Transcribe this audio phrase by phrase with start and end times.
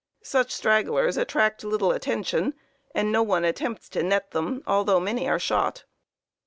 [0.23, 2.55] Such stragglers attract little attention,
[2.95, 5.83] and no one attempts to net them, although many are shot.